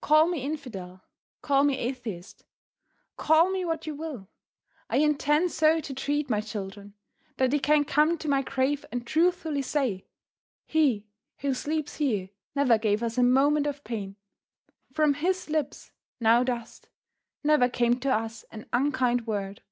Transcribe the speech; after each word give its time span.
Call 0.00 0.26
me 0.26 0.40
infidel, 0.42 1.00
call 1.42 1.62
me 1.62 1.78
atheist, 1.78 2.44
call 3.16 3.50
me 3.52 3.64
what 3.64 3.86
you 3.86 3.94
will, 3.94 4.28
I 4.88 4.96
intend 4.96 5.52
so 5.52 5.78
to 5.78 5.94
treat 5.94 6.28
my 6.28 6.40
children, 6.40 6.94
that 7.36 7.52
they 7.52 7.60
can 7.60 7.84
come 7.84 8.18
to 8.18 8.28
my 8.28 8.42
grave 8.42 8.84
and 8.90 9.06
truthfully 9.06 9.62
say: 9.62 10.08
"He 10.66 11.06
who 11.38 11.54
sleeps 11.54 11.98
here 11.98 12.30
never 12.52 12.78
gave 12.78 13.00
us 13.00 13.16
a 13.16 13.22
moment 13.22 13.68
of 13.68 13.84
pain. 13.84 14.16
From 14.92 15.14
his 15.14 15.48
lips, 15.48 15.92
now 16.18 16.42
dust, 16.42 16.88
never 17.44 17.68
came 17.68 18.00
to 18.00 18.12
us 18.12 18.42
an 18.50 18.66
unkind 18.72 19.24
word." 19.24 19.62